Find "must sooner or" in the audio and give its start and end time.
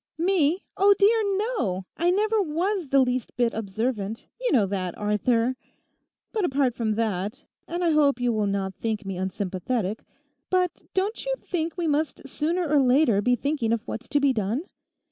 11.85-12.79